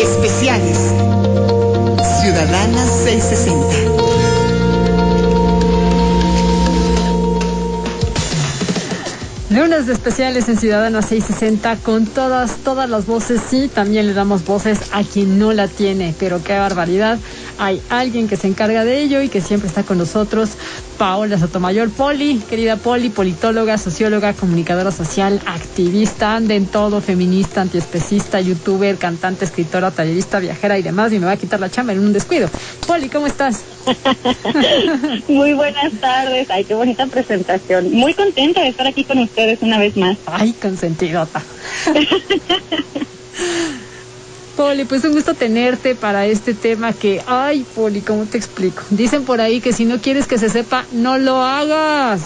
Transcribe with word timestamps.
Especiales. 0.00 0.78
Ciudadana 2.22 2.86
660. 2.86 3.98
Lunes 9.50 9.86
de 9.86 9.92
especiales 9.94 10.48
en 10.48 10.56
Ciudadana 10.56 11.02
660 11.02 11.76
con 11.78 12.06
todas, 12.06 12.58
todas 12.58 12.88
las 12.88 13.06
voces. 13.06 13.40
Sí, 13.50 13.68
también 13.68 14.06
le 14.06 14.14
damos 14.14 14.44
voces 14.44 14.78
a 14.92 15.02
quien 15.02 15.38
no 15.38 15.52
la 15.52 15.66
tiene, 15.66 16.14
pero 16.16 16.44
qué 16.44 16.56
barbaridad. 16.56 17.18
Hay 17.58 17.82
alguien 17.90 18.28
que 18.28 18.36
se 18.36 18.46
encarga 18.46 18.84
de 18.84 19.02
ello 19.02 19.20
y 19.20 19.28
que 19.28 19.40
siempre 19.40 19.68
está 19.68 19.82
con 19.82 19.98
nosotros. 19.98 20.50
Paola 20.96 21.38
Sotomayor, 21.38 21.90
Poli, 21.90 22.40
querida 22.48 22.76
Poli, 22.76 23.10
politóloga, 23.10 23.78
socióloga, 23.78 24.32
comunicadora 24.32 24.92
social, 24.92 25.40
activista, 25.44 26.36
anda 26.36 26.54
en 26.54 26.66
todo, 26.66 27.00
feminista, 27.00 27.60
antiespecista, 27.60 28.40
youtuber, 28.40 28.96
cantante, 28.96 29.44
escritora, 29.44 29.90
tallerista, 29.90 30.38
viajera 30.38 30.78
y 30.78 30.82
demás. 30.82 31.12
Y 31.12 31.18
me 31.18 31.26
va 31.26 31.32
a 31.32 31.36
quitar 31.36 31.58
la 31.60 31.70
chamba 31.70 31.92
en 31.92 32.00
un 32.00 32.12
descuido. 32.12 32.48
Poli, 32.86 33.08
¿cómo 33.08 33.26
estás? 33.26 33.64
Muy 35.28 35.52
buenas 35.54 35.92
tardes. 36.00 36.48
Ay, 36.50 36.64
qué 36.64 36.74
bonita 36.74 37.06
presentación. 37.06 37.92
Muy 37.92 38.14
contenta 38.14 38.62
de 38.62 38.68
estar 38.68 38.86
aquí 38.86 39.04
con 39.04 39.18
ustedes 39.18 39.60
una 39.62 39.78
vez 39.78 39.96
más. 39.96 40.16
Ay, 40.26 40.52
consentidota. 40.52 41.42
Poli, 44.58 44.86
pues 44.86 45.04
un 45.04 45.12
gusto 45.12 45.34
tenerte 45.34 45.94
para 45.94 46.26
este 46.26 46.52
tema 46.52 46.92
que, 46.92 47.22
ay, 47.28 47.64
Poli, 47.76 48.00
¿cómo 48.00 48.26
te 48.26 48.38
explico? 48.38 48.82
Dicen 48.90 49.24
por 49.24 49.40
ahí 49.40 49.60
que 49.60 49.72
si 49.72 49.84
no 49.84 50.00
quieres 50.00 50.26
que 50.26 50.36
se 50.36 50.50
sepa, 50.50 50.84
no 50.90 51.16
lo 51.16 51.44
hagas. 51.44 52.22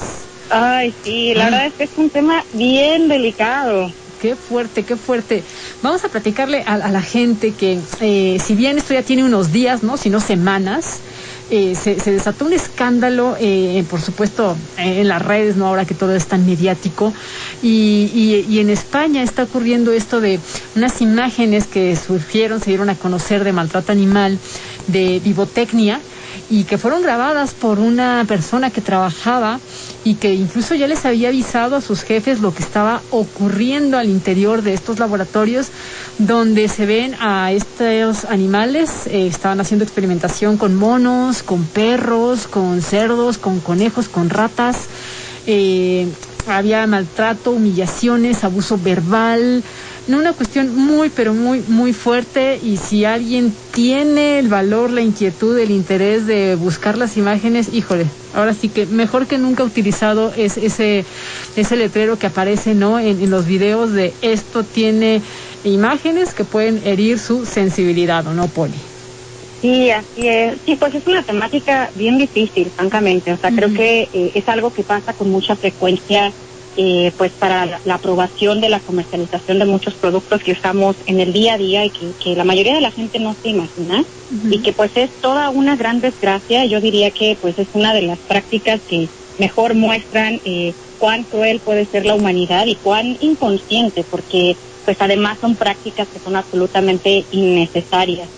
Ay, 0.49 0.95
sí, 1.05 1.35
la 1.35 1.45
verdad 1.45 1.67
es 1.67 1.75
que 1.75 1.85
es 1.85 1.91
un 1.99 2.09
tema 2.09 2.43
bien 2.55 3.09
delicado. 3.09 3.93
Qué 4.23 4.35
fuerte, 4.35 4.83
qué 4.83 4.97
fuerte. 4.97 5.45
Vamos 5.83 6.07
a 6.07 6.09
platicarle 6.09 6.63
a, 6.63 6.79
la 6.79 7.03
gente 7.03 7.53
que, 7.53 7.79
eh, 8.01 8.39
si 8.43 8.55
bien 8.55 8.79
esto 8.79 8.95
ya 8.95 9.03
tiene 9.03 9.25
unos 9.25 9.53
días, 9.53 9.83
¿no? 9.83 9.99
Si 9.99 10.09
no 10.09 10.19
semanas, 10.19 11.01
eh, 11.51 11.74
se, 11.74 11.96
desató 12.10 12.46
un 12.46 12.52
escándalo, 12.52 13.37
eh, 13.38 13.85
por 13.90 14.01
supuesto, 14.01 14.57
en 14.79 15.09
las 15.09 15.23
redes, 15.23 15.57
¿no? 15.57 15.66
Ahora 15.66 15.84
que 15.84 15.95
todo 15.95 16.15
es 16.15 16.26
tan 16.26 16.46
mediático. 16.46 17.12
Y, 17.62 18.45
y, 18.49 18.59
en 18.59 18.71
España 18.71 19.23
está 19.23 19.45
ocurriendo 19.45 19.93
esto 19.93 20.21
de 20.21 20.40
unas 20.74 21.01
imágenes 21.02 21.66
que 21.66 21.95
surgieron, 21.96 22.60
se 22.60 22.71
dieron 22.71 22.90
a 22.90 22.95
conocer 22.95 23.45
de 23.45 23.52
maltrato 23.52 23.93
animal, 23.93 24.38
de 24.87 25.21
vivotecnia, 25.23 26.01
y 26.53 26.65
que 26.65 26.77
fueron 26.77 27.01
grabadas 27.01 27.55
por 27.55 27.79
una 27.79 28.27
persona 28.29 28.69
que 28.69 28.83
trabajaba 28.83 29.59
y 30.05 30.17
que 30.17 30.35
incluso 30.35 30.75
ya 30.75 30.87
les 30.87 31.07
había 31.07 31.29
avisado 31.29 31.77
a 31.77 31.81
sus 31.81 32.03
jefes 32.03 32.41
lo 32.41 32.53
que 32.53 32.63
estaba 32.63 33.01
ocurriendo 33.11 33.97
al 33.97 34.11
interior 34.11 34.61
de 34.61 34.75
estos 34.75 34.99
laboratorios 34.99 35.69
donde 36.19 36.69
se 36.69 36.85
ven 36.85 37.17
a 37.21 37.53
estos 37.53 38.27
animales, 38.27 39.07
eh, 39.07 39.29
estaban 39.29 39.63
haciendo 39.63 39.83
experimentación 39.83 40.59
con 40.59 40.77
monos, 40.77 41.43
con 41.43 41.65
perros, 41.65 42.47
con 42.49 42.83
cerdos, 42.83 43.39
con 43.39 43.61
conejos, 43.61 44.11
con 44.11 44.29
ratas. 44.29 44.77
Eh, 45.47 46.07
había 46.47 46.87
maltrato, 46.87 47.53
humillaciones, 47.53 48.45
abuso 48.45 48.77
verbal, 48.77 49.63
no 50.07 50.19
una 50.19 50.33
cuestión 50.33 50.75
muy, 50.75 51.11
pero 51.11 51.33
muy, 51.33 51.61
muy 51.63 51.93
fuerte 51.93 52.59
y 52.63 52.77
si 52.77 53.05
alguien 53.05 53.53
tiene 53.73 54.39
el 54.39 54.49
valor, 54.49 54.91
la 54.91 55.01
inquietud, 55.01 55.59
el 55.59 55.71
interés 55.71 56.27
de 56.27 56.57
buscar 56.57 56.99
las 56.99 57.17
imágenes, 57.17 57.73
híjole, 57.73 58.07
ahora 58.35 58.53
sí 58.53 58.69
que 58.69 58.87
mejor 58.87 59.27
que 59.27 59.39
nunca 59.39 59.63
utilizado 59.63 60.33
es 60.37 60.57
ese, 60.57 61.05
ese 61.57 61.77
letrero 61.77 62.19
que 62.19 62.27
aparece 62.27 62.75
¿no? 62.75 62.99
en, 62.99 63.30
los 63.30 63.47
videos 63.47 63.93
de 63.93 64.15
esto 64.23 64.65
tiene 64.65 65.23
imágenes 65.65 66.34
que 66.34 66.45
pueden 66.45 66.81
herir 66.84 67.19
su 67.19 67.47
sensibilidad, 67.47 68.27
¿o 68.27 68.34
no, 68.34 68.49
Poli? 68.49 68.75
Sí, 69.61 69.91
así 69.91 70.27
es. 70.27 70.59
Sí, 70.67 70.75
pues 70.75 70.93
es 70.97 71.06
una 71.06 71.23
temática 71.23 71.93
bien 71.95 72.19
difícil, 72.19 72.69
francamente. 72.75 73.33
O 73.33 73.39
sea, 73.39 73.53
creo 73.53 73.73
que 73.73 74.09
eh, 74.12 74.33
es 74.35 74.49
algo 74.49 74.73
que 74.73 74.83
pasa 74.83 75.12
con 75.12 75.31
mucha 75.31 75.55
frecuencia 75.55 76.33
eh, 76.77 77.12
pues 77.19 77.33
para 77.33 77.81
la, 77.84 77.94
aprobación 77.94 78.60
de 78.60 78.69
la 78.69 78.81
comercialización 78.81 79.59
de 79.59 79.65
muchos 79.65 79.94
productos 79.94 80.43
que 80.43 80.53
usamos 80.53 80.97
en 81.06 81.21
el 81.21 81.33
día 81.33 81.55
a 81.55 81.59
día 81.59 81.84
y 81.84 81.91
que, 81.91 82.34
la 82.34 82.44
mayoría 82.44 82.75
de 82.75 82.81
la 82.81 82.91
gente 82.91 83.19
no 83.19 83.34
se 83.43 83.50
imagina 83.50 84.05
y 84.50 84.59
que 84.60 84.72
pues 84.72 84.91
es 84.97 85.11
toda 85.21 85.50
una 85.50 85.77
gran 85.77 86.00
desgracia. 86.00 86.65
Yo 86.65 86.81
diría 86.81 87.11
que 87.11 87.37
pues 87.41 87.59
es 87.59 87.69
una 87.75 87.93
de 87.93 88.03
las 88.03 88.19
prácticas 88.19 88.81
que 88.88 89.09
mejor 89.38 89.75
muestran 89.75 90.41
eh, 90.44 90.72
cuán 90.99 91.25
cruel 91.25 91.61
puede 91.61 91.84
ser 91.84 92.06
la 92.06 92.15
humanidad 92.15 92.66
y 92.66 92.77
cuán 92.77 93.19
inconsciente, 93.21 94.05
porque 94.09 94.56
pues 94.84 94.97
además 95.00 95.38
son 95.41 95.56
prácticas 95.56 96.09
que 96.09 96.19
son 96.19 96.37
absolutamente 96.37 97.25
innecesarias. 97.32 98.28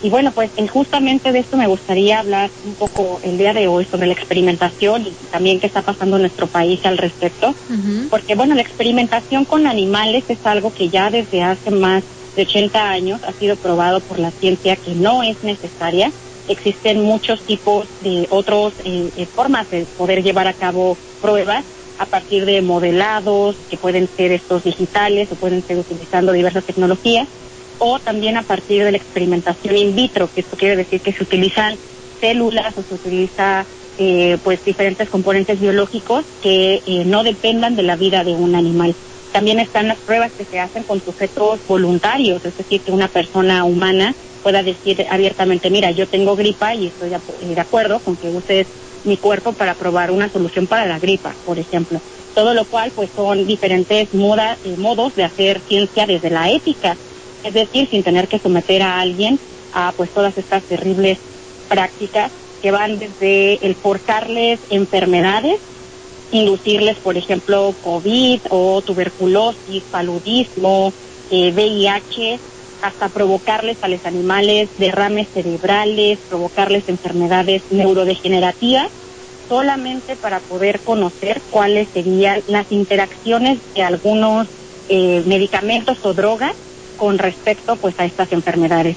Y 0.00 0.10
bueno, 0.10 0.30
pues 0.30 0.50
eh, 0.56 0.68
justamente 0.68 1.32
de 1.32 1.40
esto 1.40 1.56
me 1.56 1.66
gustaría 1.66 2.20
hablar 2.20 2.50
un 2.64 2.74
poco 2.74 3.20
el 3.24 3.36
día 3.36 3.52
de 3.52 3.66
hoy 3.66 3.84
sobre 3.84 4.06
la 4.06 4.12
experimentación 4.12 5.02
y 5.02 5.12
también 5.32 5.58
qué 5.58 5.66
está 5.66 5.82
pasando 5.82 6.16
en 6.16 6.22
nuestro 6.22 6.46
país 6.46 6.84
al 6.84 6.98
respecto. 6.98 7.54
Porque 8.08 8.36
bueno, 8.36 8.54
la 8.54 8.62
experimentación 8.62 9.44
con 9.44 9.66
animales 9.66 10.24
es 10.28 10.38
algo 10.44 10.72
que 10.72 10.88
ya 10.88 11.10
desde 11.10 11.42
hace 11.42 11.70
más 11.70 12.04
de 12.36 12.42
80 12.42 12.90
años 12.90 13.20
ha 13.26 13.32
sido 13.32 13.56
probado 13.56 14.00
por 14.00 14.20
la 14.20 14.30
ciencia 14.30 14.76
que 14.76 14.94
no 14.94 15.24
es 15.24 15.42
necesaria. 15.42 16.12
Existen 16.46 17.02
muchos 17.02 17.40
tipos 17.42 17.86
de 18.02 18.28
otras 18.30 18.74
eh, 18.84 19.10
eh, 19.16 19.26
formas 19.26 19.68
de 19.70 19.84
poder 19.96 20.22
llevar 20.22 20.46
a 20.46 20.52
cabo 20.52 20.96
pruebas 21.20 21.64
a 21.98 22.06
partir 22.06 22.44
de 22.44 22.62
modelados 22.62 23.56
que 23.68 23.76
pueden 23.76 24.08
ser 24.16 24.30
estos 24.30 24.62
digitales 24.62 25.28
o 25.32 25.34
pueden 25.34 25.64
ser 25.66 25.78
utilizando 25.78 26.32
diversas 26.32 26.62
tecnologías 26.62 27.26
o 27.78 27.98
también 27.98 28.36
a 28.36 28.42
partir 28.42 28.84
de 28.84 28.92
la 28.92 28.96
experimentación 28.96 29.76
in 29.76 29.94
vitro, 29.94 30.28
que 30.32 30.40
esto 30.40 30.56
quiere 30.56 30.76
decir 30.76 31.00
que 31.00 31.12
se 31.12 31.22
utilizan 31.22 31.76
células 32.20 32.76
o 32.76 32.82
se 32.82 32.94
utiliza 32.94 33.64
eh, 33.98 34.38
pues 34.44 34.64
diferentes 34.64 35.08
componentes 35.08 35.60
biológicos 35.60 36.24
que 36.42 36.82
eh, 36.86 37.04
no 37.04 37.24
dependan 37.24 37.76
de 37.76 37.82
la 37.82 37.96
vida 37.96 38.24
de 38.24 38.32
un 38.32 38.54
animal. 38.54 38.94
También 39.32 39.58
están 39.58 39.88
las 39.88 39.98
pruebas 39.98 40.32
que 40.32 40.44
se 40.44 40.58
hacen 40.58 40.82
con 40.82 41.02
sujetos 41.02 41.60
voluntarios, 41.68 42.44
es 42.44 42.56
decir, 42.56 42.80
que 42.80 42.92
una 42.92 43.08
persona 43.08 43.64
humana 43.64 44.14
pueda 44.42 44.62
decir 44.62 45.04
abiertamente, 45.10 45.68
mira, 45.68 45.90
yo 45.90 46.06
tengo 46.06 46.36
gripa 46.36 46.74
y 46.74 46.86
estoy 46.86 47.10
de 47.10 47.60
acuerdo 47.60 47.98
con 47.98 48.16
que 48.16 48.28
uses 48.28 48.66
mi 49.04 49.16
cuerpo 49.16 49.52
para 49.52 49.74
probar 49.74 50.10
una 50.10 50.28
solución 50.28 50.66
para 50.66 50.86
la 50.86 50.98
gripa, 50.98 51.34
por 51.44 51.58
ejemplo. 51.58 52.00
Todo 52.34 52.54
lo 52.54 52.64
cual, 52.64 52.92
pues, 52.94 53.10
son 53.14 53.46
diferentes 53.46 54.14
modas, 54.14 54.58
eh, 54.64 54.76
modos 54.78 55.16
de 55.16 55.24
hacer 55.24 55.60
ciencia 55.66 56.06
desde 56.06 56.30
la 56.30 56.50
ética 56.50 56.96
es 57.44 57.54
decir, 57.54 57.88
sin 57.88 58.02
tener 58.02 58.28
que 58.28 58.38
someter 58.38 58.82
a 58.82 59.00
alguien 59.00 59.38
a 59.72 59.92
pues 59.96 60.10
todas 60.10 60.36
estas 60.38 60.62
terribles 60.64 61.18
prácticas 61.68 62.32
que 62.62 62.70
van 62.70 62.98
desde 62.98 63.64
el 63.66 63.74
forzarles 63.74 64.58
enfermedades, 64.70 65.60
inducirles, 66.32 66.96
por 66.96 67.16
ejemplo, 67.16 67.74
COVID 67.84 68.40
o 68.50 68.82
tuberculosis, 68.82 69.82
paludismo, 69.90 70.92
VIH, 71.30 72.34
eh, 72.34 72.38
hasta 72.82 73.08
provocarles 73.08 73.78
a 73.82 73.88
los 73.88 74.04
animales 74.06 74.68
derrames 74.78 75.28
cerebrales, 75.32 76.18
provocarles 76.28 76.88
enfermedades 76.88 77.62
neurodegenerativas, 77.70 78.88
solamente 79.48 80.16
para 80.16 80.40
poder 80.40 80.80
conocer 80.80 81.40
cuáles 81.50 81.88
serían 81.92 82.42
las 82.48 82.70
interacciones 82.70 83.58
de 83.74 83.82
algunos 83.82 84.46
eh, 84.88 85.22
medicamentos 85.26 85.98
o 86.02 86.14
drogas 86.14 86.54
con 86.98 87.16
respecto 87.16 87.76
pues 87.76 87.98
a 87.98 88.04
estas 88.04 88.30
enfermedades. 88.32 88.96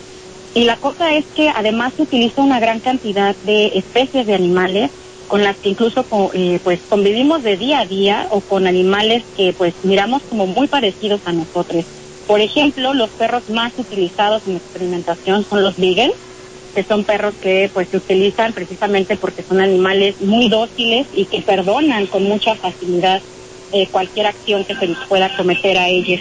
Y 0.54 0.66
la 0.66 0.76
cosa 0.76 1.16
es 1.16 1.24
que 1.34 1.48
además 1.48 1.94
se 1.96 2.02
utiliza 2.02 2.42
una 2.42 2.60
gran 2.60 2.82
cantidad 2.82 3.36
de 3.46 3.68
especies 3.68 4.28
de 4.28 4.34
animales 4.34 4.92
con 5.30 5.44
las 5.44 5.56
que 5.58 5.70
incluso 5.70 6.06
eh, 6.34 6.60
pues 6.62 6.82
convivimos 6.90 7.42
de 7.42 7.56
día 7.56 7.80
a 7.80 7.86
día 7.86 8.28
o 8.32 8.42
con 8.42 8.68
animales 8.68 9.24
que 9.38 9.54
pues 9.54 9.74
miramos 9.84 10.22
como 10.24 10.46
muy 10.46 10.68
parecidos 10.68 11.22
a 11.24 11.32
nosotros. 11.32 11.86
Por 12.28 12.42
ejemplo, 12.42 12.94
los 12.94 13.10
perros 13.12 13.50
más 13.50 13.72
utilizados 13.78 14.42
en 14.46 14.58
experimentación 14.58 15.46
son 15.46 15.64
los 15.64 15.78
beagles, 15.78 16.12
que 16.76 16.84
son 16.84 17.06
perros 17.06 17.34
que 17.42 17.70
pues 17.74 17.88
se 17.88 17.98
utilizan 17.98 18.52
precisamente 18.52 19.16
porque 19.16 19.44
son 19.44 19.62
animales 19.62 20.20
muy 20.20 20.50
dóciles 20.50 21.08
y 21.16 21.24
que 21.24 21.42
perdonan 21.42 22.08
con 22.08 22.24
mucha 22.24 22.56
facilidad 22.56 23.22
eh, 23.72 23.88
cualquier 23.90 24.28
acción 24.28 24.66
que 24.66 24.76
se 24.76 24.88
les 24.88 24.98
pueda 25.08 25.36
cometer 25.38 25.78
a 25.78 25.88
ellos. 25.88 26.20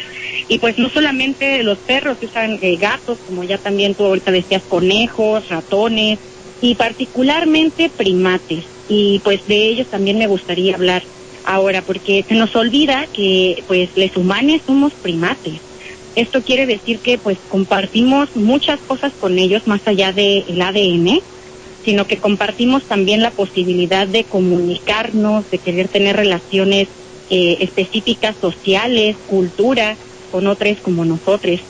Y 0.51 0.59
pues 0.59 0.77
no 0.79 0.91
solamente 0.91 1.63
los 1.63 1.79
perros, 1.79 2.19
usan 2.21 2.59
eh, 2.61 2.75
gatos, 2.75 3.19
como 3.25 3.45
ya 3.45 3.57
también 3.57 3.95
tú 3.95 4.05
ahorita 4.05 4.33
decías, 4.33 4.63
conejos, 4.69 5.49
ratones 5.49 6.19
y 6.61 6.75
particularmente 6.75 7.89
primates. 7.89 8.65
Y 8.89 9.21
pues 9.23 9.47
de 9.47 9.69
ellos 9.69 9.87
también 9.87 10.19
me 10.19 10.27
gustaría 10.27 10.75
hablar 10.75 11.05
ahora, 11.45 11.83
porque 11.83 12.25
se 12.29 12.35
nos 12.35 12.57
olvida 12.57 13.07
que 13.13 13.63
pues 13.69 13.91
los 13.95 14.17
humanos 14.17 14.61
somos 14.67 14.93
primates. 14.93 15.61
Esto 16.17 16.43
quiere 16.43 16.67
decir 16.67 16.99
que 16.99 17.17
pues 17.17 17.39
compartimos 17.49 18.35
muchas 18.35 18.81
cosas 18.81 19.13
con 19.21 19.39
ellos 19.39 19.69
más 19.69 19.87
allá 19.87 20.13
del 20.13 20.61
ADN, 20.61 21.21
sino 21.85 22.09
que 22.09 22.17
compartimos 22.17 22.83
también 22.83 23.23
la 23.23 23.31
posibilidad 23.31 24.09
de 24.09 24.25
comunicarnos, 24.25 25.49
de 25.49 25.59
querer 25.59 25.87
tener 25.87 26.17
relaciones 26.17 26.89
eh, 27.31 27.59
específicas 27.61 28.35
sociales, 28.41 29.15
cultura, 29.29 29.97
con 30.31 30.47
otros 30.47 30.79
como 30.83 31.05
nosotros. 31.05 31.61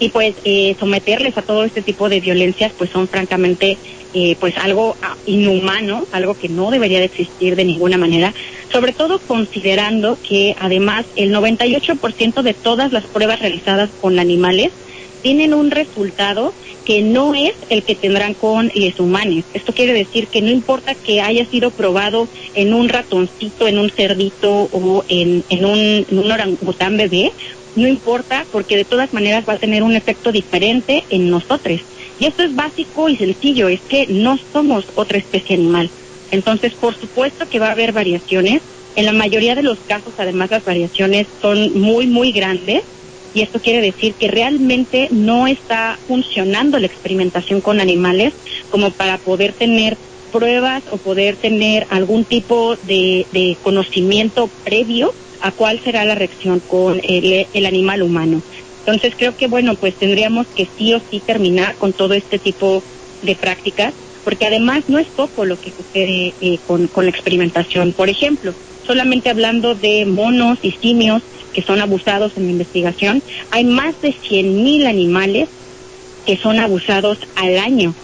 y 0.00 0.08
pues 0.08 0.34
eh, 0.44 0.74
someterles 0.78 1.38
a 1.38 1.42
todo 1.42 1.64
este 1.64 1.80
tipo 1.80 2.08
de 2.08 2.20
violencias 2.20 2.72
pues 2.76 2.90
son 2.90 3.06
francamente 3.06 3.78
eh, 4.12 4.36
pues 4.38 4.56
algo 4.58 4.96
ah, 5.02 5.16
inhumano, 5.26 6.06
algo 6.12 6.34
que 6.34 6.48
no 6.48 6.70
debería 6.70 6.98
de 6.98 7.06
existir 7.06 7.56
de 7.56 7.64
ninguna 7.64 7.96
manera, 7.96 8.34
sobre 8.72 8.92
todo 8.92 9.18
considerando 9.20 10.18
que 10.28 10.54
además 10.60 11.06
el 11.16 11.32
98% 11.34 12.42
de 12.42 12.54
todas 12.54 12.92
las 12.92 13.04
pruebas 13.06 13.40
realizadas 13.40 13.90
con 14.00 14.18
animales 14.18 14.72
tienen 15.22 15.54
un 15.54 15.70
resultado 15.70 16.52
que 16.84 17.02
no 17.02 17.34
es 17.34 17.54
el 17.70 17.82
que 17.82 17.94
tendrán 17.94 18.34
con 18.34 18.70
los 18.74 19.00
humanos. 19.00 19.44
Esto 19.54 19.72
quiere 19.72 19.94
decir 19.94 20.28
que 20.28 20.42
no 20.42 20.50
importa 20.50 20.94
que 20.94 21.20
haya 21.20 21.46
sido 21.46 21.70
probado 21.70 22.28
en 22.54 22.74
un 22.74 22.88
ratoncito, 22.88 23.66
en 23.66 23.78
un 23.78 23.90
cerdito 23.90 24.68
o 24.70 25.02
en, 25.08 25.42
en 25.48 25.64
un, 25.64 26.06
en 26.08 26.18
un 26.18 26.30
orangután 26.30 26.96
bebé, 26.96 27.32
no 27.74 27.88
importa 27.88 28.46
porque 28.50 28.76
de 28.76 28.84
todas 28.84 29.12
maneras 29.12 29.44
va 29.48 29.54
a 29.54 29.58
tener 29.58 29.82
un 29.82 29.94
efecto 29.94 30.32
diferente 30.32 31.04
en 31.10 31.30
nosotros. 31.30 31.80
Y 32.18 32.26
esto 32.26 32.42
es 32.42 32.54
básico 32.54 33.08
y 33.08 33.16
sencillo, 33.16 33.68
es 33.68 33.80
que 33.80 34.06
no 34.08 34.38
somos 34.52 34.84
otra 34.94 35.18
especie 35.18 35.56
animal. 35.56 35.90
Entonces, 36.30 36.72
por 36.74 36.94
supuesto 36.94 37.48
que 37.48 37.58
va 37.58 37.68
a 37.68 37.72
haber 37.72 37.92
variaciones. 37.92 38.62
En 38.96 39.06
la 39.06 39.12
mayoría 39.12 39.56
de 39.56 39.64
los 39.64 39.78
casos, 39.80 40.14
además, 40.18 40.50
las 40.50 40.64
variaciones 40.64 41.26
son 41.40 41.80
muy, 41.80 42.06
muy 42.06 42.32
grandes. 42.32 42.82
Y 43.34 43.42
esto 43.42 43.60
quiere 43.60 43.80
decir 43.80 44.14
que 44.14 44.28
realmente 44.28 45.08
no 45.10 45.48
está 45.48 45.98
funcionando 46.06 46.78
la 46.78 46.86
experimentación 46.86 47.60
con 47.60 47.80
animales 47.80 48.32
como 48.70 48.90
para 48.90 49.18
poder 49.18 49.52
tener 49.52 49.96
pruebas 50.30 50.84
o 50.90 50.98
poder 50.98 51.36
tener 51.36 51.86
algún 51.90 52.24
tipo 52.24 52.76
de, 52.82 53.26
de 53.32 53.56
conocimiento 53.62 54.48
previo 54.64 55.12
a 55.40 55.50
cuál 55.52 55.80
será 55.80 56.04
la 56.04 56.14
reacción 56.14 56.60
con 56.60 57.00
el, 57.02 57.46
el, 57.52 57.66
animal 57.66 58.02
humano. 58.02 58.42
Entonces 58.80 59.14
creo 59.16 59.36
que 59.36 59.46
bueno, 59.46 59.74
pues 59.74 59.94
tendríamos 59.94 60.46
que 60.48 60.68
sí 60.76 60.94
o 60.94 61.00
sí 61.10 61.20
terminar 61.20 61.74
con 61.76 61.92
todo 61.92 62.14
este 62.14 62.38
tipo 62.38 62.82
de 63.22 63.34
prácticas, 63.34 63.94
porque 64.24 64.46
además 64.46 64.84
no 64.88 64.98
es 64.98 65.06
poco 65.06 65.44
lo 65.44 65.60
que 65.60 65.70
sucede 65.70 66.34
eh, 66.40 66.58
con, 66.66 66.86
con 66.88 67.04
la 67.04 67.10
experimentación. 67.10 67.92
Por 67.92 68.08
ejemplo, 68.08 68.54
solamente 68.86 69.30
hablando 69.30 69.74
de 69.74 70.04
monos 70.06 70.58
y 70.62 70.72
simios 70.72 71.22
que 71.52 71.62
son 71.62 71.80
abusados 71.80 72.32
en 72.36 72.46
la 72.46 72.52
investigación, 72.52 73.22
hay 73.50 73.64
más 73.64 74.00
de 74.02 74.10
100.000 74.10 74.86
animales 74.86 75.48
que 76.26 76.36
son 76.36 76.58
abusados 76.58 77.18
al 77.36 77.58
año. 77.58 77.94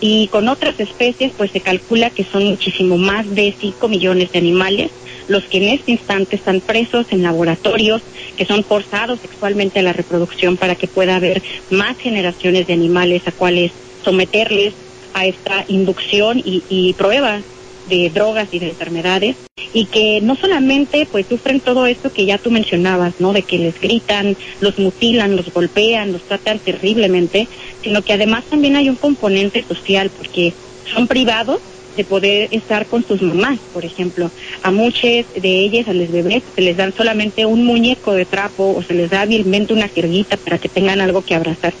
Y 0.00 0.28
con 0.28 0.48
otras 0.48 0.78
especies, 0.78 1.32
pues 1.36 1.50
se 1.50 1.60
calcula 1.60 2.10
que 2.10 2.24
son 2.24 2.44
muchísimo 2.44 2.98
más 2.98 3.34
de 3.34 3.54
5 3.58 3.88
millones 3.88 4.32
de 4.32 4.38
animales 4.38 4.90
los 5.28 5.44
que 5.44 5.58
en 5.58 5.74
este 5.74 5.92
instante 5.92 6.36
están 6.36 6.60
presos 6.60 7.06
en 7.10 7.22
laboratorios, 7.22 8.02
que 8.36 8.44
son 8.44 8.64
forzados 8.64 9.20
sexualmente 9.20 9.80
a 9.80 9.82
la 9.82 9.92
reproducción 9.92 10.56
para 10.56 10.74
que 10.74 10.86
pueda 10.86 11.16
haber 11.16 11.42
más 11.70 11.96
generaciones 11.98 12.66
de 12.66 12.72
animales 12.72 13.26
a 13.26 13.32
cuales 13.32 13.72
someterles 14.04 14.74
a 15.14 15.26
esta 15.26 15.64
inducción 15.68 16.38
y, 16.38 16.62
y 16.68 16.92
prueba 16.92 17.40
de 17.88 18.10
drogas 18.10 18.48
y 18.52 18.58
de 18.58 18.68
enfermedades 18.68 19.36
y 19.72 19.86
que 19.86 20.20
no 20.22 20.36
solamente 20.36 21.06
pues 21.10 21.26
sufren 21.26 21.60
todo 21.60 21.86
esto 21.86 22.12
que 22.12 22.26
ya 22.26 22.38
tú 22.38 22.50
mencionabas, 22.50 23.14
¿no? 23.18 23.32
De 23.32 23.42
que 23.42 23.58
les 23.58 23.80
gritan, 23.80 24.36
los 24.60 24.78
mutilan, 24.78 25.36
los 25.36 25.52
golpean, 25.52 26.12
los 26.12 26.22
tratan 26.22 26.58
terriblemente, 26.58 27.46
sino 27.82 28.02
que 28.02 28.12
además 28.12 28.44
también 28.48 28.76
hay 28.76 28.88
un 28.88 28.96
componente 28.96 29.64
social 29.66 30.10
porque 30.10 30.52
son 30.94 31.06
privados 31.06 31.60
de 31.96 32.04
poder 32.04 32.48
estar 32.52 32.86
con 32.86 33.06
sus 33.06 33.22
mamás, 33.22 33.58
por 33.72 33.84
ejemplo. 33.84 34.30
A 34.62 34.70
muchas 34.70 35.26
de 35.34 35.48
ellas, 35.64 35.88
a 35.88 35.92
los 35.92 36.10
bebés, 36.10 36.42
se 36.54 36.62
les 36.62 36.76
dan 36.76 36.92
solamente 36.94 37.46
un 37.46 37.64
muñeco 37.64 38.12
de 38.12 38.24
trapo 38.24 38.74
o 38.76 38.82
se 38.82 38.94
les 38.94 39.10
da 39.10 39.22
hábilmente 39.22 39.72
una 39.72 39.88
jerguita 39.88 40.36
para 40.36 40.58
que 40.58 40.68
tengan 40.68 41.00
algo 41.00 41.22
que 41.22 41.34
abrazar. 41.34 41.72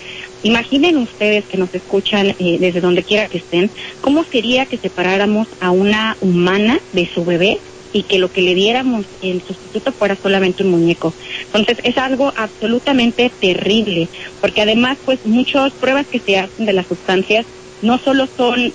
Imaginen 0.42 0.96
ustedes 0.98 1.44
que 1.46 1.56
nos 1.56 1.74
escuchan 1.74 2.34
eh, 2.38 2.58
desde 2.60 2.80
donde 2.80 3.02
quiera 3.02 3.28
que 3.28 3.38
estén, 3.38 3.70
cómo 4.00 4.24
sería 4.24 4.66
que 4.66 4.78
separáramos 4.78 5.48
a 5.60 5.70
una 5.70 6.16
humana 6.20 6.78
de 6.92 7.08
su 7.12 7.24
bebé 7.24 7.58
y 7.92 8.02
que 8.02 8.18
lo 8.18 8.30
que 8.30 8.42
le 8.42 8.54
diéramos 8.54 9.06
en 9.22 9.40
sustituto 9.40 9.90
fuera 9.90 10.16
solamente 10.22 10.62
un 10.62 10.70
muñeco. 10.70 11.14
Entonces 11.46 11.78
es 11.82 11.96
algo 11.96 12.32
absolutamente 12.36 13.30
terrible, 13.40 14.08
porque 14.40 14.62
además 14.62 14.98
pues 15.04 15.18
muchas 15.24 15.72
pruebas 15.72 16.06
que 16.06 16.20
se 16.20 16.38
hacen 16.38 16.66
de 16.66 16.74
las 16.74 16.86
sustancias 16.86 17.46
no 17.82 17.98
solo 17.98 18.28
son 18.36 18.72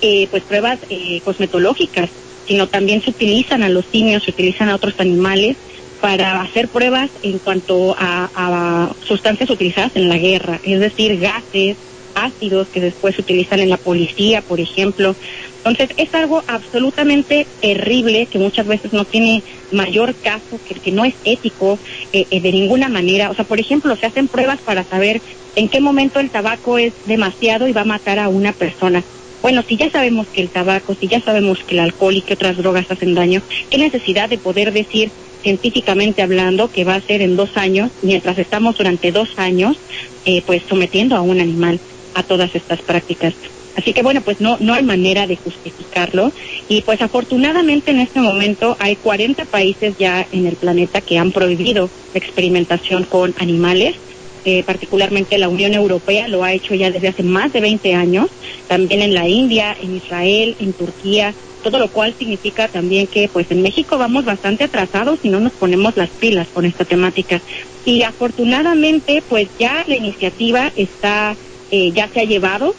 eh, 0.00 0.28
pues 0.30 0.42
pruebas 0.44 0.78
eh, 0.88 1.20
cosmetológicas, 1.24 2.08
sino 2.46 2.68
también 2.68 3.02
se 3.02 3.10
utilizan 3.10 3.62
a 3.62 3.68
los 3.68 3.86
simios, 3.86 4.24
se 4.24 4.30
utilizan 4.30 4.68
a 4.68 4.76
otros 4.76 4.94
animales 4.98 5.56
para 6.00 6.42
hacer 6.42 6.68
pruebas 6.68 7.10
en 7.22 7.38
cuanto 7.38 7.94
a, 7.96 8.92
sustancias 9.06 9.48
utilizadas 9.50 9.92
en 9.94 10.08
la 10.08 10.18
guerra, 10.18 10.60
es 10.64 10.80
decir, 10.80 11.18
gases, 11.18 11.76
ácidos 12.14 12.68
que 12.68 12.80
después 12.80 13.14
se 13.14 13.22
utilizan 13.22 13.60
en 13.60 13.70
la 13.70 13.76
policía, 13.76 14.42
por 14.42 14.60
ejemplo. 14.60 15.16
Entonces 15.58 15.90
es 15.96 16.12
algo 16.12 16.42
absolutamente 16.46 17.46
terrible 17.60 18.26
que 18.26 18.38
muchas 18.38 18.66
veces 18.66 18.92
no 18.92 19.04
tiene 19.04 19.44
mayor 19.70 20.16
caso, 20.16 20.60
que, 20.64 20.74
que 20.74 20.90
no 20.90 21.04
es 21.04 21.14
ético 21.24 21.78
eh, 22.12 22.26
eh, 22.30 22.40
de 22.40 22.52
ninguna 22.52 22.88
manera. 22.88 23.30
O 23.30 23.34
sea, 23.34 23.44
por 23.44 23.60
ejemplo, 23.60 23.96
se 23.96 24.06
hacen 24.06 24.26
pruebas 24.26 24.60
para 24.60 24.84
saber 24.84 25.22
en 25.54 25.68
qué 25.68 25.80
momento 25.80 26.18
el 26.18 26.30
tabaco 26.30 26.78
es 26.78 26.94
demasiado 27.04 27.68
y 27.68 27.72
va 27.72 27.82
a 27.82 27.86
matar 27.86 28.18
a 28.18 28.28
una 28.28 28.52
persona. 28.52 29.04
Bueno, 29.42 29.64
si 29.66 29.76
ya 29.76 29.90
sabemos 29.90 30.28
que 30.28 30.40
el 30.40 30.48
tabaco, 30.50 30.94
si 30.94 31.08
ya 31.08 31.20
sabemos 31.20 31.58
que 31.64 31.74
el 31.74 31.80
alcohol 31.80 32.16
y 32.16 32.20
que 32.20 32.34
otras 32.34 32.56
drogas 32.56 32.88
hacen 32.88 33.14
daño, 33.14 33.42
¿qué 33.70 33.76
necesidad 33.76 34.28
de 34.28 34.38
poder 34.38 34.72
decir 34.72 35.10
científicamente 35.42 36.22
hablando 36.22 36.70
que 36.70 36.84
va 36.84 36.94
a 36.94 37.00
ser 37.00 37.22
en 37.22 37.34
dos 37.34 37.56
años, 37.56 37.90
mientras 38.02 38.38
estamos 38.38 38.78
durante 38.78 39.10
dos 39.10 39.28
años, 39.36 39.76
eh, 40.24 40.42
pues 40.46 40.62
sometiendo 40.68 41.16
a 41.16 41.22
un 41.22 41.40
animal 41.40 41.80
a 42.14 42.22
todas 42.22 42.54
estas 42.54 42.80
prácticas? 42.82 43.34
Así 43.76 43.92
que 43.92 44.02
bueno, 44.02 44.20
pues 44.20 44.40
no, 44.40 44.58
no 44.60 44.74
hay 44.74 44.84
manera 44.84 45.26
de 45.26 45.36
justificarlo. 45.36 46.30
Y 46.68 46.82
pues 46.82 47.02
afortunadamente 47.02 47.90
en 47.90 47.98
este 47.98 48.20
momento 48.20 48.76
hay 48.78 48.94
40 48.94 49.44
países 49.46 49.96
ya 49.98 50.24
en 50.30 50.46
el 50.46 50.54
planeta 50.54 51.00
que 51.00 51.18
han 51.18 51.32
prohibido 51.32 51.90
la 52.14 52.18
experimentación 52.18 53.04
con 53.04 53.34
animales 53.38 53.96
eh, 54.44 54.62
particularmente 54.64 55.38
la 55.38 55.48
Unión 55.48 55.74
Europea 55.74 56.28
lo 56.28 56.42
ha 56.42 56.52
hecho 56.52 56.74
ya 56.74 56.90
desde 56.90 57.08
hace 57.08 57.22
más 57.22 57.52
de 57.52 57.60
20 57.60 57.94
años, 57.94 58.28
también 58.66 59.02
en 59.02 59.14
la 59.14 59.28
India, 59.28 59.76
en 59.80 59.96
Israel, 59.96 60.56
en 60.58 60.72
Turquía, 60.72 61.34
todo 61.62 61.78
lo 61.78 61.88
cual 61.88 62.14
significa 62.18 62.68
también 62.68 63.06
que 63.06 63.28
pues 63.28 63.50
en 63.50 63.62
México 63.62 63.96
vamos 63.98 64.24
bastante 64.24 64.64
atrasados 64.64 65.20
y 65.22 65.28
no 65.28 65.40
nos 65.40 65.52
ponemos 65.52 65.96
las 65.96 66.10
pilas 66.10 66.48
con 66.52 66.64
esta 66.64 66.84
temática. 66.84 67.40
Y 67.84 68.02
afortunadamente 68.02 69.22
pues 69.28 69.48
ya 69.58 69.84
la 69.86 69.96
iniciativa 69.96 70.72
está, 70.76 71.36
eh, 71.70 71.92
ya 71.92 72.08
se 72.08 72.20
ha 72.20 72.24
llevado 72.24 72.74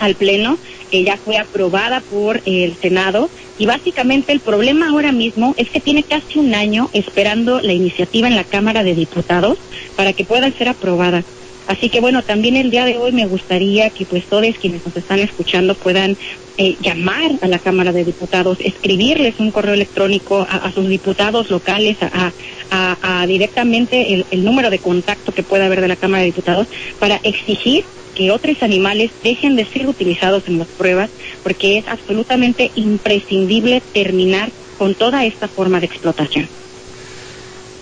al 0.00 0.14
Pleno, 0.14 0.58
que 0.90 1.04
ya 1.04 1.16
fue 1.16 1.36
aprobada 1.36 2.00
por 2.00 2.40
el 2.46 2.74
Senado 2.76 3.30
y 3.58 3.66
básicamente 3.66 4.32
el 4.32 4.40
problema 4.40 4.88
ahora 4.88 5.12
mismo 5.12 5.54
es 5.56 5.68
que 5.70 5.80
tiene 5.80 6.02
casi 6.02 6.38
un 6.38 6.54
año 6.54 6.90
esperando 6.92 7.60
la 7.60 7.72
iniciativa 7.72 8.28
en 8.28 8.36
la 8.36 8.44
Cámara 8.44 8.84
de 8.84 8.94
Diputados 8.94 9.58
para 9.96 10.12
que 10.12 10.24
pueda 10.24 10.50
ser 10.52 10.68
aprobada. 10.68 11.24
Así 11.66 11.90
que 11.90 12.00
bueno, 12.00 12.22
también 12.22 12.56
el 12.56 12.70
día 12.70 12.86
de 12.86 12.96
hoy 12.96 13.12
me 13.12 13.26
gustaría 13.26 13.90
que 13.90 14.06
pues 14.06 14.24
todos 14.24 14.56
quienes 14.58 14.86
nos 14.86 14.96
están 14.96 15.18
escuchando 15.18 15.74
puedan 15.74 16.16
eh, 16.56 16.76
llamar 16.80 17.32
a 17.42 17.46
la 17.46 17.58
Cámara 17.58 17.92
de 17.92 18.04
Diputados, 18.04 18.58
escribirles 18.60 19.34
un 19.38 19.50
correo 19.50 19.74
electrónico 19.74 20.46
a, 20.48 20.72
sus 20.72 20.88
diputados 20.88 21.50
locales, 21.50 21.98
a, 22.00 23.26
directamente 23.26 24.24
el 24.30 24.44
número 24.44 24.70
de 24.70 24.78
contacto 24.78 25.32
que 25.32 25.42
pueda 25.42 25.66
haber 25.66 25.82
de 25.82 25.88
la 25.88 25.96
Cámara 25.96 26.20
de 26.20 26.26
Diputados 26.26 26.68
para 26.98 27.20
exigir 27.22 27.84
que 28.08 28.30
otros 28.30 28.62
animales 28.62 29.10
dejen 29.22 29.56
de 29.56 29.64
ser 29.64 29.86
utilizados 29.86 30.44
en 30.46 30.58
las 30.58 30.68
pruebas, 30.68 31.10
porque 31.42 31.78
es 31.78 31.88
absolutamente 31.88 32.70
imprescindible 32.74 33.82
terminar 33.92 34.50
con 34.78 34.94
toda 34.94 35.24
esta 35.24 35.48
forma 35.48 35.80
de 35.80 35.86
explotación. 35.86 36.48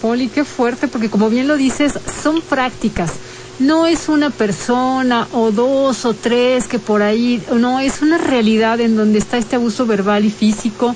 Poli, 0.01 0.29
qué 0.29 0.45
fuerte, 0.45 0.89
porque 0.89 1.11
como 1.11 1.31
bien 1.31 1.49
lo 1.49 1.57
dices, 1.57 1.95
son 2.23 2.41
prácticas. 2.43 3.13
No 3.59 3.87
es 3.87 4.11
una 4.11 4.29
persona 4.29 5.29
o 5.33 5.51
dos 5.51 6.05
o 6.05 6.13
tres 6.13 6.69
que 6.69 6.79
por 6.79 7.03
ahí, 7.03 7.43
no, 7.55 7.81
es 7.81 8.03
una 8.03 8.19
realidad 8.19 8.81
en 8.81 8.97
donde 8.97 9.19
está 9.19 9.39
este 9.39 9.57
abuso 9.57 9.87
verbal 9.87 10.27
y 10.27 10.31
físico, 10.31 10.95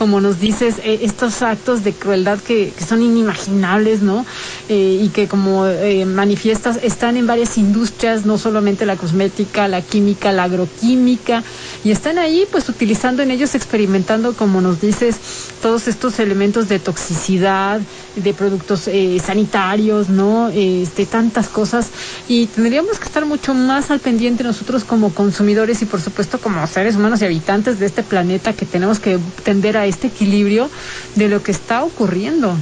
como 0.00 0.18
nos 0.22 0.40
dices, 0.40 0.76
eh, 0.82 1.00
estos 1.02 1.42
actos 1.42 1.84
de 1.84 1.92
crueldad 1.92 2.38
que, 2.40 2.72
son 2.88 3.02
inimaginables, 3.02 4.00
¿no? 4.00 4.24
Eh, 4.70 4.98
y 5.02 5.10
que 5.10 5.28
como 5.28 5.66
eh, 5.66 6.06
manifiestas 6.06 6.78
están 6.82 7.18
en 7.18 7.26
varias 7.26 7.58
industrias, 7.58 8.24
no 8.24 8.38
solamente 8.38 8.86
la 8.86 8.96
cosmética, 8.96 9.68
la 9.68 9.82
química, 9.82 10.32
la 10.32 10.44
agroquímica, 10.44 11.44
y 11.84 11.90
están 11.90 12.16
ahí 12.16 12.46
pues 12.50 12.70
utilizando 12.70 13.22
en 13.22 13.30
ellos, 13.30 13.54
experimentando, 13.54 14.32
como 14.32 14.62
nos 14.62 14.80
dices, 14.80 15.16
todos 15.60 15.88
estos 15.88 16.18
elementos 16.18 16.68
de 16.68 16.78
toxicidad, 16.78 17.80
de 18.16 18.34
productos 18.34 18.88
eh, 18.88 19.20
sanitarios, 19.24 20.08
¿no? 20.08 20.48
Este, 20.48 21.06
tantas 21.06 21.48
cosas, 21.48 21.88
y 22.28 22.46
tendríamos 22.46 22.98
que 22.98 23.04
estar 23.04 23.24
mucho 23.26 23.54
más 23.54 23.90
al 23.90 24.00
pendiente 24.00 24.42
nosotros 24.42 24.84
como 24.84 25.12
consumidores 25.12 25.82
y 25.82 25.86
por 25.86 26.00
supuesto 26.00 26.40
como 26.40 26.66
seres 26.66 26.96
humanos 26.96 27.22
y 27.22 27.24
habitantes 27.24 27.78
de 27.78 27.86
este 27.86 28.02
planeta 28.02 28.52
que 28.52 28.66
tenemos 28.66 28.98
que 28.98 29.18
tender 29.44 29.76
a 29.76 29.86
este 29.86 30.08
equilibrio 30.08 30.70
de 31.14 31.28
lo 31.28 31.42
que 31.42 31.52
está 31.52 31.84
ocurriendo. 31.84 32.56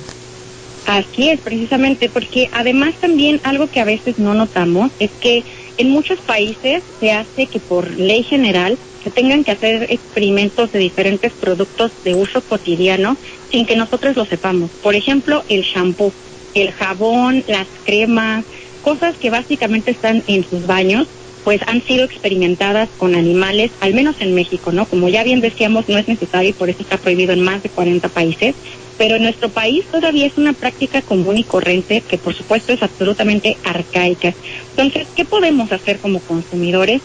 Así 0.87 1.29
es, 1.29 1.41
precisamente, 1.41 2.09
porque 2.09 2.49
además 2.53 2.95
también 2.99 3.41
algo 3.45 3.71
que 3.71 3.81
a 3.81 3.85
veces 3.85 4.19
no 4.19 4.33
notamos 4.33 4.91
es 4.99 5.11
que 5.21 5.45
en 5.77 5.91
muchos 5.91 6.19
países 6.21 6.83
se 6.99 7.13
hace 7.13 7.47
que 7.47 7.61
por 7.61 7.91
ley 7.91 8.23
general 8.23 8.79
tengan 9.11 9.45
que 9.45 9.53
hacer 9.53 9.87
experimentos 9.91 10.73
de 10.73 10.79
diferentes 10.79 11.33
productos 11.33 11.93
de 12.05 12.15
uso 12.15 12.41
cotidiano 12.43 13.17
sin 13.51 13.67
que 13.67 13.77
nosotros 13.77 14.17
lo 14.17 14.25
sepamos. 14.25 14.71
Por 14.83 14.95
ejemplo, 14.95 15.45
el 15.49 15.63
shampoo, 15.63 16.13
el 16.55 16.73
jabón, 16.73 17.45
las 17.47 17.67
cremas, 17.85 18.45
cosas 18.83 19.17
que 19.17 19.31
básicamente 19.31 19.91
están 19.91 20.23
en 20.27 20.49
sus 20.49 20.67
baños, 20.67 21.07
pues 21.45 21.61
han 21.67 21.83
sido 21.83 22.05
experimentadas 22.05 22.89
con 22.99 23.15
animales, 23.15 23.71
al 23.81 23.95
menos 23.95 24.17
en 24.21 24.35
México, 24.35 24.73
¿no? 24.73 24.87
Como 24.87 25.09
ya 25.09 25.25
bien 25.25 25.41
decíamos, 25.41 25.89
no 25.89 25.99
es 25.99 26.09
necesario 26.09 26.51
y 26.51 26.55
por 26.55 26.69
eso 26.69 26.83
está 26.83 26.99
prohibido 26.99 27.33
en 27.33 27.41
más 27.43 27.63
de 27.63 27.71
40 27.71 28.09
países 28.09 28.55
pero 28.99 29.15
en 29.15 29.23
nuestro 29.23 29.49
país 29.49 29.85
todavía 29.91 30.27
es 30.27 30.37
una 30.37 30.53
práctica 30.53 31.01
común 31.01 31.39
y 31.39 31.45
corriente 31.45 32.03
que 32.03 32.19
por 32.19 32.35
supuesto 32.35 32.73
es 32.73 32.83
absolutamente 32.83 33.57
arcaica. 33.65 34.35
Entonces, 34.71 35.07
¿qué 35.15 35.25
podemos 35.25 35.73
hacer 35.73 35.99
como 35.99 36.19
consumidores? 36.21 37.01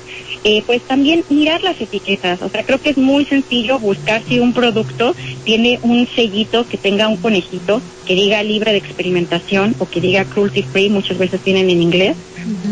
Eh, 0.46 0.62
pues 0.66 0.82
también 0.84 1.24
mirar 1.30 1.64
las 1.64 1.80
etiquetas. 1.80 2.42
O 2.42 2.50
sea, 2.50 2.66
creo 2.66 2.82
que 2.82 2.90
es 2.90 2.98
muy 2.98 3.26
sencillo 3.26 3.80
buscar 3.80 4.24
si 4.28 4.40
un 4.40 4.54
producto 4.54 5.16
tiene 5.46 5.80
un 5.84 6.06
sellito 6.16 6.68
que 6.68 6.78
tenga 6.78 7.08
un 7.08 7.18
conejito 7.18 7.82
que 8.06 8.16
diga 8.16 8.44
libre 8.44 8.72
de 8.74 8.80
experimentación 8.80 9.76
o 9.80 9.86
que 9.86 10.02
diga 10.02 10.26
cruelty 10.26 10.64
free, 10.64 10.90
muchas 10.90 11.18
veces 11.18 11.42
tienen 11.42 11.70
en 11.70 11.82
inglés. 11.82 12.18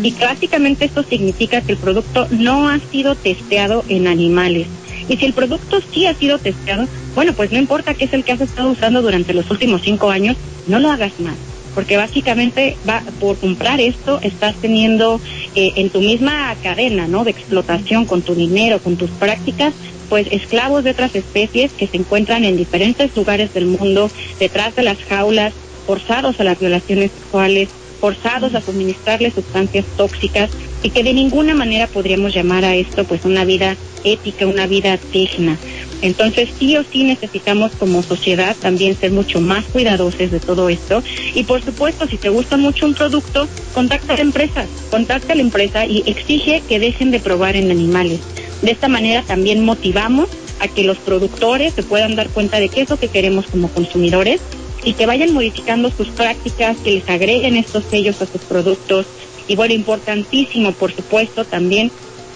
Y 0.04 0.12
básicamente 0.16 0.86
esto 0.86 1.04
significa 1.04 1.62
que 1.62 1.72
el 1.72 1.78
producto 1.78 2.28
no 2.32 2.68
ha 2.68 2.80
sido 2.92 3.16
testeado 3.16 3.86
en 3.88 4.08
animales. 4.08 4.68
Y 5.08 5.16
si 5.16 5.26
el 5.26 5.34
producto 5.34 5.80
sí 5.94 6.06
ha 6.08 6.14
sido 6.16 6.40
testeado, 6.40 6.88
bueno, 7.16 7.32
pues 7.34 7.52
no 7.54 7.60
importa 7.60 7.94
qué 7.94 8.06
es 8.06 8.14
el 8.14 8.26
que 8.26 8.34
has 8.34 8.42
estado 8.42 8.72
usando 8.72 9.02
durante 9.02 9.34
los 9.34 9.50
últimos 9.50 9.82
cinco 9.82 10.10
años, 10.10 10.36
no 10.68 10.80
lo 10.80 10.90
hagas 10.90 11.18
más. 11.22 11.51
Porque 11.74 11.98
básicamente 11.98 12.78
va, 12.88 13.04
por 13.20 13.40
comprar 13.40 13.80
esto 13.80 14.20
estás 14.22 14.60
teniendo 14.60 15.22
eh, 15.56 15.72
en 15.76 15.90
tu 15.92 16.02
misma 16.02 16.56
cadena 16.62 17.08
¿no? 17.08 17.24
de 17.24 17.32
explotación 17.32 18.06
con 18.06 18.24
tu 18.24 18.36
dinero, 18.36 18.82
con 18.82 18.98
tus 18.98 19.12
prácticas, 19.12 19.74
pues 20.10 20.28
esclavos 20.32 20.84
de 20.84 20.92
otras 20.92 21.16
especies 21.16 21.72
que 21.74 21.88
se 21.88 21.98
encuentran 21.98 22.44
en 22.44 22.58
diferentes 22.58 23.16
lugares 23.16 23.54
del 23.54 23.68
mundo, 23.68 24.12
detrás 24.40 24.76
de 24.76 24.84
las 24.84 24.98
jaulas, 25.04 25.54
forzados 25.86 26.40
a 26.40 26.44
las 26.44 26.60
violaciones 26.60 27.12
sexuales, 27.12 27.70
forzados 28.00 28.54
a 28.56 28.62
suministrarles 28.62 29.34
sustancias 29.34 29.86
tóxicas 29.96 30.50
y 30.82 30.90
que 30.90 31.04
de 31.04 31.14
ninguna 31.14 31.54
manera 31.54 31.88
podríamos 31.88 32.34
llamar 32.34 32.66
a 32.66 32.76
esto 32.76 33.06
pues 33.06 33.24
una 33.24 33.46
vida 33.46 33.78
ética, 34.04 34.48
una 34.48 34.68
vida 34.68 35.00
digna. 35.12 35.60
Entonces 36.02 36.50
sí 36.58 36.76
o 36.78 36.84
sí 36.84 37.04
necesitamos 37.04 37.72
como 37.74 38.02
sociedad 38.04 38.56
también 38.60 38.96
ser 38.96 39.12
mucho 39.12 39.40
más 39.40 39.66
cuidadosos 39.66 40.32
de 40.32 40.40
todo 40.40 40.70
esto 40.70 41.04
y 41.36 41.44
por 41.44 41.62
supuesto 41.64 42.08
si 42.08 42.18
te 42.18 42.30
gusta 42.30 42.58
mucho 42.58 42.86
un 42.86 42.94
producto, 42.94 43.48
contacta 43.74 44.14
a 44.14 44.18
la 44.18 44.24
empresa, 44.24 44.66
contacta 44.90 45.34
a 45.34 45.36
la 45.36 45.42
empresa 45.42 45.86
y 45.86 46.04
exige 46.06 46.64
que 46.68 46.80
dejen 46.80 47.12
de 47.12 47.20
probar 47.20 47.56
en 47.56 47.72
animales. 47.72 48.20
De 48.62 48.72
esta 48.72 48.88
manera 48.88 49.24
también 49.24 49.64
motivamos 49.64 50.30
a 50.60 50.68
que 50.68 50.84
los 50.84 50.98
productores 50.98 51.74
se 51.74 51.84
puedan 51.84 52.16
dar 52.16 52.30
cuenta 52.30 52.60
de 52.60 52.70
qué 52.70 52.82
es 52.82 52.90
lo 52.90 52.98
que 52.98 53.08
queremos 53.08 53.48
como 53.48 53.70
consumidores 53.70 54.42
y 54.84 54.94
que 54.94 55.06
vayan 55.06 55.34
modificando 55.34 55.92
sus 55.92 56.08
prácticas, 56.10 56.78
que 56.78 56.92
les 56.92 57.10
agreguen 57.10 57.56
estos 57.56 57.84
sellos 57.86 58.22
a 58.22 58.26
sus 58.26 58.42
productos. 58.42 59.06
Y 59.48 59.56
bueno, 59.56 59.74
importantísimo, 59.74 60.72
por 60.72 60.92
supuesto, 60.92 61.46
también 61.46 61.92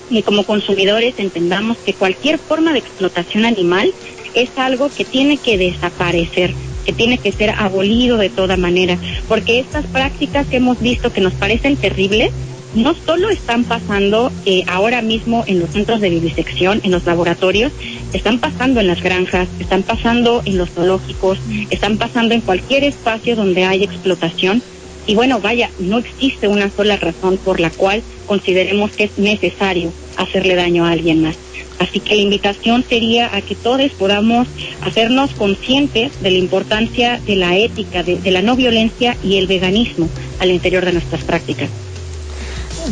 y 0.09 0.21
como 0.21 0.43
consumidores 0.43 1.15
entendamos 1.17 1.77
que 1.77 1.93
cualquier 1.93 2.37
forma 2.37 2.73
de 2.73 2.79
explotación 2.79 3.45
animal 3.45 3.93
es 4.33 4.49
algo 4.57 4.89
que 4.89 5.05
tiene 5.05 5.37
que 5.37 5.57
desaparecer, 5.57 6.53
que 6.85 6.93
tiene 6.93 7.17
que 7.17 7.31
ser 7.31 7.51
abolido 7.51 8.17
de 8.17 8.29
toda 8.29 8.57
manera, 8.57 8.97
porque 9.27 9.59
estas 9.59 9.85
prácticas 9.85 10.45
que 10.47 10.57
hemos 10.57 10.79
visto 10.81 11.11
que 11.11 11.21
nos 11.21 11.33
parecen 11.33 11.77
terribles, 11.77 12.31
no 12.75 12.93
solo 13.05 13.29
están 13.29 13.63
pasando 13.63 14.31
eh, 14.45 14.63
ahora 14.67 15.01
mismo 15.01 15.45
en 15.47 15.59
los 15.59 15.69
centros 15.69 16.01
de 16.01 16.09
vivisección, 16.09 16.81
en 16.83 16.91
los 16.91 17.05
laboratorios, 17.05 17.71
están 18.13 18.39
pasando 18.39 18.81
en 18.81 18.87
las 18.87 19.01
granjas, 19.01 19.47
están 19.59 19.83
pasando 19.83 20.41
en 20.45 20.57
los 20.57 20.69
zoológicos, 20.71 21.39
están 21.69 21.97
pasando 21.97 22.35
en 22.35 22.41
cualquier 22.41 22.83
espacio 22.83 23.35
donde 23.37 23.63
hay 23.63 23.83
explotación. 23.83 24.61
Y 25.07 25.15
bueno, 25.15 25.39
vaya, 25.39 25.69
no 25.79 25.99
existe 25.99 26.47
una 26.47 26.69
sola 26.69 26.97
razón 26.97 27.37
por 27.37 27.59
la 27.59 27.69
cual 27.69 28.01
consideremos 28.25 28.91
que 28.91 29.05
es 29.05 29.17
necesario 29.17 29.91
hacerle 30.17 30.55
daño 30.55 30.85
a 30.85 30.91
alguien 30.91 31.21
más. 31.21 31.35
Así 31.79 31.99
que 31.99 32.15
la 32.15 32.21
invitación 32.21 32.85
sería 32.87 33.35
a 33.35 33.41
que 33.41 33.55
todos 33.55 33.91
podamos 33.91 34.47
hacernos 34.81 35.31
conscientes 35.31 36.11
de 36.21 36.31
la 36.31 36.37
importancia 36.37 37.19
de 37.25 37.35
la 37.35 37.57
ética, 37.57 38.01
de, 38.01 38.31
la 38.31 38.41
no 38.41 38.55
violencia 38.55 39.17
y 39.23 39.37
el 39.37 39.47
veganismo 39.47 40.09
al 40.39 40.51
interior 40.51 40.85
de 40.85 40.93
nuestras 40.93 41.23
prácticas. 41.23 41.69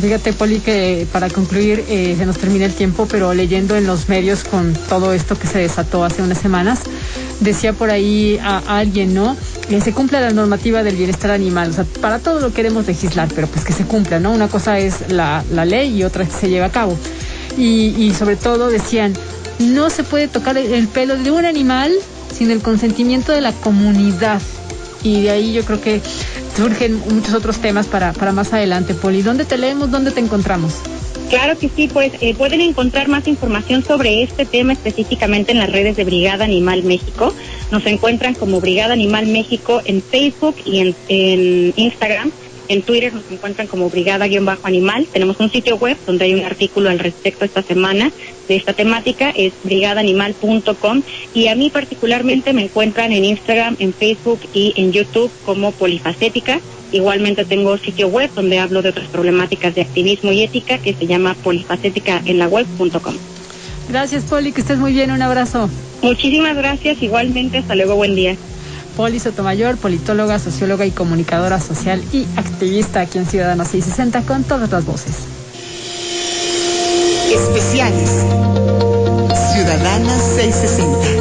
Fíjate, 0.00 0.32
Poli, 0.32 0.58
que 0.58 1.06
para 1.12 1.30
concluir 1.30 1.84
eh, 1.88 2.14
se 2.18 2.26
nos 2.26 2.36
termina 2.36 2.66
el 2.66 2.74
tiempo, 2.74 3.06
pero 3.08 3.32
leyendo 3.32 3.76
en 3.76 3.86
los 3.86 4.08
medios 4.08 4.42
con 4.42 4.74
todo 4.88 5.12
esto 5.12 5.38
que 5.38 5.46
se 5.46 5.60
desató 5.60 6.04
hace 6.04 6.20
unas 6.20 6.38
semanas, 6.38 6.80
decía 7.40 7.72
por 7.72 7.90
ahí 7.90 8.38
a, 8.42 8.78
alguien, 8.78 9.14
¿no? 9.14 9.36
Que 9.68 9.80
se 9.80 9.92
cumpla 9.92 10.20
la 10.20 10.30
normativa 10.30 10.82
del 10.82 10.96
bienestar 10.96 11.30
animal. 11.30 11.70
O 11.70 11.72
sea, 11.72 11.84
para 12.00 12.18
todo 12.18 12.40
lo 12.40 12.52
queremos 12.52 12.86
legislar, 12.86 13.28
pero 13.34 13.46
pues 13.46 13.64
que 13.64 13.72
se 13.72 13.84
cumpla, 13.84 14.20
¿no? 14.20 14.32
Una 14.32 14.48
cosa 14.48 14.78
es 14.78 15.10
la, 15.10 15.42
ley 15.50 15.96
y 15.96 16.04
otra 16.04 16.24
es 16.24 16.30
que 16.30 16.40
se 16.40 16.48
lleve 16.48 16.64
a 16.64 16.70
cabo. 16.70 16.96
Y, 17.56 17.94
y 17.96 18.12
sobre 18.14 18.36
todo 18.36 18.68
decían, 18.68 19.14
no 19.58 19.90
se 19.90 20.04
puede 20.04 20.28
tocar 20.28 20.58
el 20.58 20.88
pelo 20.88 21.16
de 21.16 21.30
un 21.30 21.44
animal 21.44 21.92
sin 22.36 22.50
el 22.50 22.60
consentimiento 22.60 23.32
de 23.32 23.40
la 23.40 23.52
comunidad. 23.52 24.40
Y 25.02 25.22
de 25.22 25.30
ahí 25.30 25.52
yo 25.52 25.64
creo 25.64 25.80
que 25.80 26.00
surgen 26.56 27.00
muchos 27.10 27.34
otros 27.34 27.58
temas 27.58 27.86
para, 27.86 28.12
para 28.12 28.32
más 28.32 28.52
adelante. 28.52 28.94
Poli, 28.94 29.22
¿dónde 29.22 29.44
te 29.44 29.58
leemos? 29.58 29.90
¿Dónde 29.90 30.10
te 30.10 30.20
encontramos? 30.20 30.74
Claro 31.30 31.58
que 31.58 31.68
sí, 31.68 31.88
pues 31.92 32.12
eh, 32.20 32.34
pueden 32.34 32.60
encontrar 32.60 33.08
más 33.08 33.26
información 33.26 33.84
sobre 33.84 34.22
este 34.22 34.44
tema 34.44 34.72
específicamente 34.72 35.52
en 35.52 35.58
las 35.58 35.70
redes 35.70 35.96
de 35.96 36.04
Brigada 36.04 36.44
Animal 36.44 36.84
México. 36.84 37.34
Nos 37.70 37.84
encuentran 37.86 38.34
como 38.34 38.60
Brigada 38.60 38.92
Animal 38.92 39.26
México 39.26 39.80
en 39.84 40.02
Facebook 40.02 40.56
y 40.64 40.80
en, 41.08 41.72
Instagram. 41.76 42.30
En 42.68 42.82
Twitter 42.82 43.12
nos 43.12 43.24
encuentran 43.30 43.66
como 43.66 43.90
Brigada-Animal. 43.90 45.06
Tenemos 45.12 45.38
un 45.38 45.50
sitio 45.50 45.76
web 45.76 45.98
donde 46.06 46.24
hay 46.24 46.34
un 46.34 46.44
artículo 46.44 46.88
al 46.88 46.98
respecto 46.98 47.44
esta 47.44 47.62
semana 47.62 48.10
de 48.48 48.56
esta 48.56 48.72
temática, 48.72 49.30
es 49.30 49.52
brigadaanimal.com. 49.64 51.02
Y 51.34 51.48
a 51.48 51.56
mí 51.56 51.68
particularmente 51.68 52.54
me 52.54 52.62
encuentran 52.62 53.12
en 53.12 53.24
Instagram, 53.24 53.76
en 53.80 53.92
Facebook 53.92 54.40
y 54.54 54.72
en 54.76 54.92
YouTube 54.92 55.30
como 55.44 55.72
Polifacética. 55.72 56.60
Igualmente 56.94 57.44
tengo 57.44 57.76
sitio 57.76 58.06
web 58.06 58.30
donde 58.36 58.60
hablo 58.60 58.80
de 58.80 58.90
otras 58.90 59.08
problemáticas 59.08 59.74
de 59.74 59.80
activismo 59.80 60.30
y 60.30 60.44
ética 60.44 60.78
que 60.78 60.94
se 60.94 61.08
llama 61.08 61.34
polifacética.com. 61.42 63.14
Gracias, 63.88 64.22
Poli, 64.22 64.52
que 64.52 64.60
estés 64.60 64.78
muy 64.78 64.92
bien. 64.92 65.10
Un 65.10 65.20
abrazo. 65.20 65.68
Muchísimas 66.02 66.56
gracias. 66.56 67.02
Igualmente, 67.02 67.58
hasta 67.58 67.74
luego. 67.74 67.96
Buen 67.96 68.14
día. 68.14 68.36
Poli 68.96 69.18
Sotomayor, 69.18 69.76
politóloga, 69.76 70.38
socióloga 70.38 70.86
y 70.86 70.92
comunicadora 70.92 71.58
social 71.58 72.00
y 72.12 72.26
activista 72.36 73.00
aquí 73.00 73.18
en 73.18 73.26
Ciudadanos 73.26 73.66
660 73.66 74.22
con 74.22 74.44
todas 74.44 74.70
las 74.70 74.84
voces. 74.84 75.16
Especiales. 77.28 78.08
Ciudadanas 79.52 80.22
660. 80.36 81.13